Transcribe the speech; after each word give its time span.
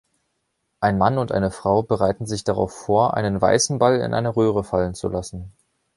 Ein 0.79 0.97
Mann 0.97 1.19
und 1.19 1.31
eine 1.31 1.51
Frau 1.51 1.83
bereiten 1.83 2.25
sich 2.25 2.43
darauf 2.43 2.73
vor, 2.73 3.13
einen 3.13 3.39
weißen 3.39 3.77
Ball 3.77 3.99
in 4.01 4.15
eine 4.15 4.35
Röhre 4.35 4.63
fallen 4.63 4.95
zu 4.95 5.09
lassen. 5.09 5.51